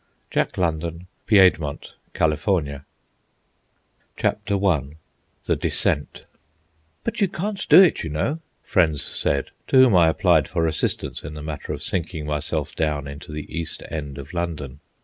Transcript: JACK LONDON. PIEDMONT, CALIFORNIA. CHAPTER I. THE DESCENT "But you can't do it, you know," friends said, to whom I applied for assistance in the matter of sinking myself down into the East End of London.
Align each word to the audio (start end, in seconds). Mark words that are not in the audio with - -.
JACK 0.31 0.57
LONDON. 0.57 1.05
PIEDMONT, 1.27 1.93
CALIFORNIA. 2.15 2.85
CHAPTER 4.17 4.55
I. 4.65 4.95
THE 5.45 5.55
DESCENT 5.55 6.25
"But 7.03 7.21
you 7.21 7.27
can't 7.27 7.69
do 7.69 7.79
it, 7.83 8.03
you 8.03 8.09
know," 8.09 8.39
friends 8.63 9.03
said, 9.03 9.51
to 9.67 9.77
whom 9.77 9.95
I 9.95 10.07
applied 10.09 10.47
for 10.47 10.65
assistance 10.65 11.21
in 11.21 11.35
the 11.35 11.43
matter 11.43 11.71
of 11.71 11.83
sinking 11.83 12.25
myself 12.25 12.73
down 12.75 13.07
into 13.07 13.31
the 13.31 13.45
East 13.55 13.83
End 13.91 14.17
of 14.17 14.33
London. 14.33 14.79